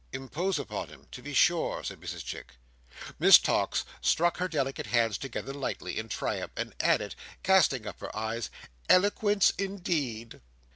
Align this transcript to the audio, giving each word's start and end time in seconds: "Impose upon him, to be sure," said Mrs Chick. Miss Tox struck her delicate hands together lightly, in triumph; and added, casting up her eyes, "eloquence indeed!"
"Impose 0.13 0.57
upon 0.57 0.87
him, 0.87 1.05
to 1.11 1.21
be 1.21 1.31
sure," 1.31 1.83
said 1.83 1.99
Mrs 2.01 2.25
Chick. 2.25 2.55
Miss 3.19 3.37
Tox 3.37 3.85
struck 4.01 4.37
her 4.37 4.47
delicate 4.47 4.87
hands 4.87 5.15
together 5.15 5.53
lightly, 5.53 5.99
in 5.99 6.09
triumph; 6.09 6.49
and 6.57 6.73
added, 6.79 7.13
casting 7.43 7.85
up 7.85 7.99
her 7.99 8.15
eyes, 8.15 8.49
"eloquence 8.89 9.51
indeed!" 9.59 10.41